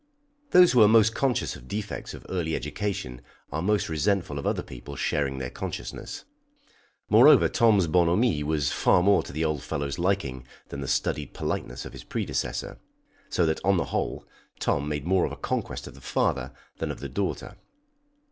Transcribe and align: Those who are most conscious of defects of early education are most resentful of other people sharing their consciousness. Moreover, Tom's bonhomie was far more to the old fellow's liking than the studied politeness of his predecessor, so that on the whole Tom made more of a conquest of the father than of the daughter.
Those 0.49 0.71
who 0.71 0.81
are 0.81 0.87
most 0.87 1.13
conscious 1.13 1.55
of 1.55 1.67
defects 1.67 2.15
of 2.15 2.25
early 2.27 2.55
education 2.55 3.21
are 3.51 3.61
most 3.61 3.87
resentful 3.87 4.39
of 4.39 4.47
other 4.47 4.63
people 4.63 4.95
sharing 4.95 5.37
their 5.37 5.51
consciousness. 5.51 6.25
Moreover, 7.07 7.47
Tom's 7.47 7.85
bonhomie 7.85 8.41
was 8.41 8.71
far 8.71 9.03
more 9.03 9.21
to 9.21 9.31
the 9.31 9.45
old 9.45 9.61
fellow's 9.61 9.99
liking 9.99 10.47
than 10.69 10.81
the 10.81 10.87
studied 10.87 11.35
politeness 11.35 11.85
of 11.85 11.93
his 11.93 12.03
predecessor, 12.03 12.79
so 13.29 13.45
that 13.45 13.63
on 13.63 13.77
the 13.77 13.85
whole 13.93 14.25
Tom 14.59 14.89
made 14.89 15.05
more 15.05 15.23
of 15.23 15.31
a 15.31 15.37
conquest 15.37 15.85
of 15.85 15.93
the 15.93 16.01
father 16.01 16.51
than 16.77 16.89
of 16.89 16.99
the 16.99 17.07
daughter. 17.07 17.57